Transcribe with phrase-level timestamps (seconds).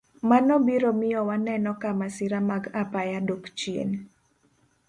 [0.29, 3.89] Mano biro miyo waneno ka masira mag apaya dok chien.